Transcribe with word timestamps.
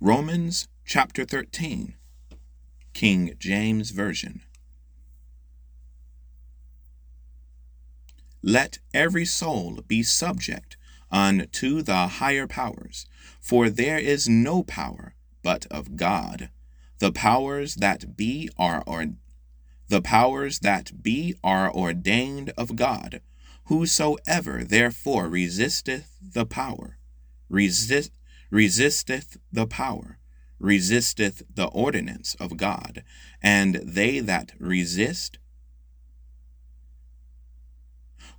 Romans 0.00 0.68
chapter 0.84 1.24
13, 1.24 1.94
King 2.92 3.34
James 3.38 3.90
Version. 3.90 4.42
Let 8.42 8.78
every 8.92 9.24
soul 9.24 9.80
be 9.86 10.02
subject 10.02 10.76
unto 11.10 11.82
the 11.82 12.08
higher 12.08 12.46
powers, 12.46 13.06
for 13.40 13.70
there 13.70 13.98
is 13.98 14.28
no 14.28 14.62
power 14.62 15.14
but 15.42 15.66
of 15.66 15.96
God. 15.96 16.50
The 16.98 17.12
powers 17.12 17.76
that 17.76 18.16
be 18.16 18.50
are 18.56 18.82
or 18.86 19.06
the 19.88 20.00
powers 20.02 20.60
that 20.60 21.02
be 21.02 21.34
are 21.44 21.72
ordained 21.72 22.52
of 22.56 22.76
God. 22.76 23.20
Whosoever 23.66 24.64
therefore 24.64 25.28
resisteth 25.28 26.16
the 26.20 26.46
power, 26.46 26.98
resist 27.48 28.12
resisteth 28.52 29.38
the 29.50 29.66
power, 29.66 30.18
resisteth 30.60 31.42
the 31.52 31.66
ordinance 31.66 32.36
of 32.38 32.56
God, 32.56 33.02
and 33.42 33.76
they 33.76 34.20
that 34.20 34.52
resist 34.60 35.38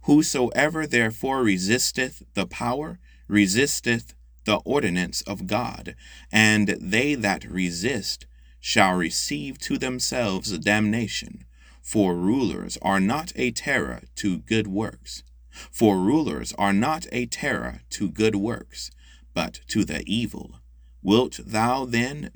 Whosoever 0.04 0.86
therefore 0.86 1.44
resisteth 1.44 2.24
the 2.34 2.46
power 2.46 3.00
resisteth 3.28 4.14
the 4.44 4.58
ordinance 4.66 5.22
of 5.22 5.48
God, 5.48 5.96
and 6.30 6.68
they 6.68 7.16
that 7.16 7.46
resist 7.46 8.26
shall 8.60 8.96
receive 8.96 9.58
to 9.60 9.78
themselves 9.78 10.58
damnation. 10.58 11.46
For 11.82 12.16
rulers 12.16 12.78
are 12.82 13.00
not 13.00 13.32
a 13.38 13.52
terror 13.52 14.04
to 14.16 14.40
good 14.40 14.68
works. 14.68 15.24
For 15.50 15.98
rulers 15.98 16.54
are 16.58 16.74
not 16.74 17.08
a 17.14 17.26
terror 17.26 17.82
to 17.92 18.10
good 18.10 18.36
works, 18.36 18.92
but 19.34 19.62
to 19.68 19.84
the 19.84 20.04
evil. 20.06 20.60
Wilt 21.02 21.40
thou 21.46 21.86
then 21.86 22.32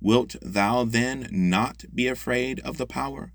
wilt 0.00 0.34
thou 0.42 0.84
then 0.84 1.28
not 1.30 1.84
be 1.94 2.08
afraid 2.08 2.58
of 2.60 2.76
the 2.76 2.86
power? 2.86 3.32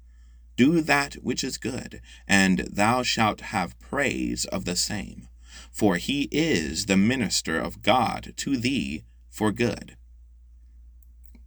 Do 0.58 0.82
that 0.82 1.14
which 1.16 1.44
is 1.44 1.58
good, 1.58 2.02
and 2.28 2.60
thou 2.72 3.04
shalt 3.04 3.42
have 3.42 3.80
praise 3.80 4.46
of 4.46 4.66
the 4.66 4.76
same. 4.76 5.30
For 5.72 5.98
he 5.98 6.28
is 6.32 6.88
the 6.88 6.98
minister 6.98 7.60
of 7.60 7.82
God 7.82 8.34
to 8.38 8.58
thee 8.58 9.04
for 9.30 9.52
good. 9.52 9.96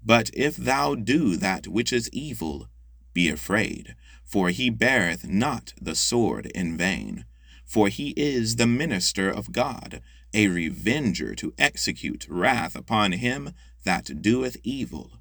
But 0.02 0.30
if 0.33 0.56
thou 0.56 0.95
do 0.95 1.36
that 1.36 1.67
which 1.67 1.92
is 1.92 2.08
evil, 2.12 2.69
be 3.12 3.28
afraid, 3.28 3.97
for 4.24 4.50
he 4.50 4.70
beareth 4.70 5.27
not 5.27 5.74
the 5.80 5.97
sword 5.97 6.47
in 6.47 6.77
vain. 6.77 7.24
For 7.71 7.87
he 7.87 8.09
is 8.17 8.57
the 8.57 8.67
minister 8.67 9.31
of 9.31 9.53
God, 9.53 10.03
a 10.35 10.49
revenger 10.49 11.37
to 11.37 11.55
execute 11.57 12.27
wrath 12.29 12.75
upon 12.75 13.13
him 13.13 13.53
that 13.85 14.21
doeth 14.21 14.57
evil. 14.65 15.21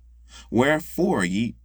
Wherefore 0.50 1.23
ye 1.23 1.58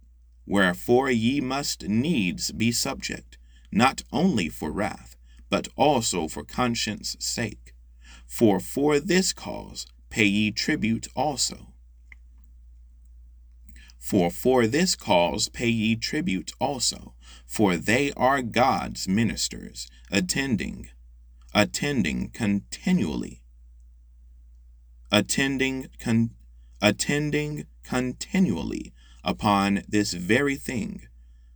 Wherefore 0.45 1.09
ye 1.09 1.41
must 1.41 1.87
needs 1.87 2.51
be 2.51 2.71
subject, 2.71 3.39
not 3.71 4.03
only 4.11 4.47
for 4.47 4.71
wrath, 4.71 5.15
but 5.49 5.67
also 5.75 6.27
for 6.27 6.43
conscience 6.43 7.15
sake. 7.19 7.73
For 8.27 8.59
for 8.59 8.99
this 8.99 9.33
cause 9.33 9.87
pay 10.11 10.25
ye 10.25 10.51
tribute 10.51 11.07
also. 11.15 11.73
For 14.05 14.29
for 14.29 14.67
this 14.67 14.95
cause 14.95 15.49
pay 15.49 15.67
ye 15.67 15.95
tribute 15.95 16.51
also, 16.59 17.15
for 17.47 17.75
they 17.75 18.13
are 18.13 18.43
God's 18.43 19.07
ministers, 19.07 19.89
attending, 20.11 20.89
attending 21.55 22.29
continually, 22.29 23.41
attending, 25.11 25.87
con, 25.97 26.35
attending 26.83 27.65
continually 27.81 28.93
upon 29.23 29.81
this 29.87 30.13
very 30.13 30.55
thing. 30.55 31.07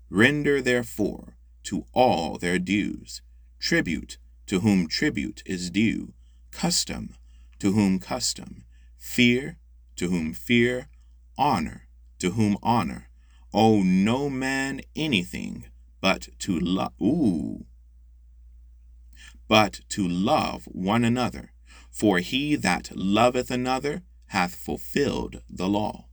Render 0.09 0.59
therefore 0.59 1.37
to 1.65 1.85
all 1.93 2.39
their 2.39 2.57
dues, 2.57 3.21
tribute 3.59 4.17
to 4.47 4.61
whom 4.61 4.87
tribute 4.87 5.43
is 5.45 5.69
due, 5.69 6.13
custom 6.49 7.15
to 7.59 7.73
whom 7.73 7.99
custom, 7.99 8.63
fear 8.97 9.59
to 9.97 10.07
whom 10.07 10.33
fear, 10.33 10.87
honor 11.37 11.88
to 12.19 12.31
whom 12.31 12.57
honor. 12.61 13.09
Owe 13.53 13.81
no 13.81 14.29
man 14.29 14.81
anything 14.95 15.65
but 16.01 16.29
to 16.39 16.59
love. 16.59 16.93
But 19.47 19.79
to 19.89 20.07
love 20.07 20.65
one 20.65 21.03
another, 21.03 21.51
for 21.89 22.19
he 22.19 22.55
that 22.55 22.91
loveth 22.95 23.49
another 23.49 24.03
hath 24.27 24.55
fulfilled 24.55 25.41
the 25.49 25.67
law. 25.67 26.07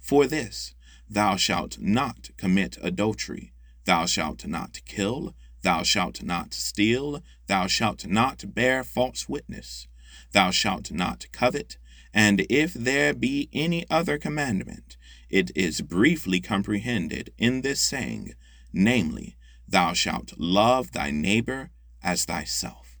For 0.00 0.26
this, 0.26 0.74
Thou 1.08 1.34
shalt 1.36 1.78
not 1.80 2.30
commit 2.36 2.78
adultery. 2.80 3.52
Thou 3.84 4.06
shalt 4.06 4.46
not 4.46 4.80
kill. 4.86 5.34
Thou 5.62 5.82
shalt 5.82 6.22
not 6.22 6.54
steal. 6.54 7.20
Thou 7.48 7.66
shalt 7.66 8.06
not 8.06 8.54
bear 8.54 8.84
false 8.84 9.28
witness. 9.28 9.88
Thou 10.32 10.52
shalt 10.52 10.92
not 10.92 11.26
covet. 11.32 11.78
And 12.12 12.46
if 12.50 12.74
there 12.74 13.14
be 13.14 13.48
any 13.52 13.88
other 13.88 14.18
commandment, 14.18 14.96
it 15.28 15.50
is 15.54 15.80
briefly 15.80 16.40
comprehended 16.40 17.32
in 17.38 17.60
this 17.60 17.80
saying, 17.80 18.34
namely, 18.72 19.36
Thou 19.68 19.92
shalt 19.92 20.32
love 20.36 20.90
thy 20.90 21.12
neighbor 21.12 21.70
as 22.02 22.24
thyself. 22.24 22.98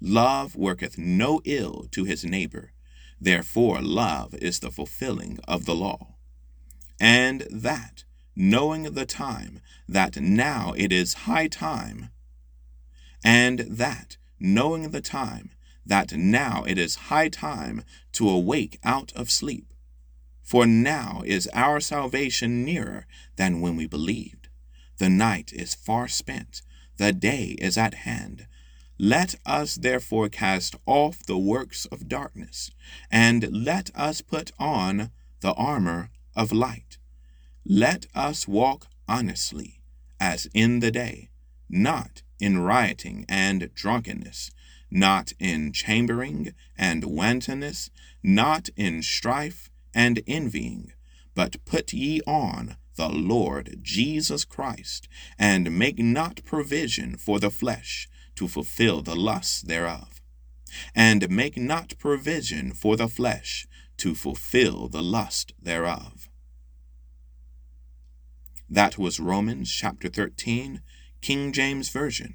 Love 0.00 0.56
worketh 0.56 0.96
no 0.96 1.42
ill 1.44 1.86
to 1.90 2.04
his 2.04 2.24
neighbor. 2.24 2.72
Therefore, 3.20 3.82
love 3.82 4.34
is 4.34 4.60
the 4.60 4.70
fulfilling 4.70 5.38
of 5.46 5.66
the 5.66 5.74
law 5.74 6.16
and 6.98 7.46
that, 7.50 8.04
knowing 8.34 8.84
the 8.94 9.06
time, 9.06 9.60
that 9.88 10.16
now 10.16 10.72
it 10.76 10.92
is 10.92 11.24
high 11.24 11.48
time, 11.48 12.10
and 13.24 13.60
that, 13.60 14.16
knowing 14.38 14.90
the 14.90 15.00
time, 15.00 15.50
that 15.86 16.12
now 16.12 16.64
it 16.66 16.78
is 16.78 17.06
high 17.10 17.28
time 17.28 17.84
to 18.12 18.28
awake 18.28 18.78
out 18.84 19.12
of 19.14 19.30
sleep. 19.30 19.72
For 20.42 20.66
now 20.66 21.22
is 21.24 21.48
our 21.52 21.80
salvation 21.80 22.64
nearer 22.64 23.06
than 23.36 23.60
when 23.60 23.76
we 23.76 23.86
believed. 23.86 24.48
The 24.98 25.08
night 25.08 25.52
is 25.52 25.74
far 25.74 26.08
spent, 26.08 26.62
the 26.96 27.12
day 27.12 27.56
is 27.58 27.76
at 27.76 27.94
hand. 27.94 28.46
Let 28.98 29.34
us 29.44 29.74
therefore 29.74 30.28
cast 30.28 30.74
off 30.86 31.24
the 31.26 31.36
works 31.36 31.84
of 31.86 32.08
darkness, 32.08 32.70
and 33.10 33.48
let 33.52 33.90
us 33.94 34.22
put 34.22 34.52
on 34.58 35.10
the 35.40 35.52
armor 35.52 36.10
of 36.34 36.52
light. 36.52 36.98
Let 37.64 38.06
us 38.14 38.48
walk 38.48 38.86
honestly, 39.06 39.80
as 40.18 40.48
in 40.54 40.80
the 40.80 40.90
day, 40.90 41.28
not 41.68 42.22
in 42.40 42.58
rioting 42.58 43.26
and 43.28 43.70
drunkenness, 43.74 44.50
not 44.90 45.32
in 45.38 45.72
chambering 45.72 46.54
and 46.76 47.04
wantonness, 47.04 47.90
not 48.22 48.68
in 48.76 49.02
strife 49.02 49.70
and 49.94 50.22
envying, 50.26 50.92
but 51.34 51.64
put 51.64 51.92
ye 51.92 52.20
on 52.26 52.76
the 52.96 53.08
Lord 53.08 53.78
Jesus 53.82 54.44
Christ, 54.44 55.08
and 55.38 55.78
make 55.78 55.98
not 55.98 56.44
provision 56.44 57.16
for 57.16 57.38
the 57.38 57.50
flesh 57.50 58.08
to 58.36 58.48
fulfill 58.48 59.02
the 59.02 59.14
lusts 59.16 59.62
thereof. 59.62 60.20
And 60.94 61.30
make 61.30 61.56
not 61.56 61.98
provision 61.98 62.72
for 62.72 62.96
the 62.96 63.08
flesh 63.08 63.66
to 63.98 64.14
fulfill 64.14 64.88
the 64.88 65.02
lust 65.02 65.52
thereof. 65.60 66.28
That 68.68 68.98
was 68.98 69.20
Romans 69.20 69.70
chapter 69.70 70.08
13, 70.08 70.82
King 71.20 71.52
James 71.52 71.88
Version. 71.88 72.34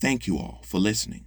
Thank 0.00 0.26
you 0.26 0.36
all 0.38 0.62
for 0.64 0.78
listening. 0.78 1.26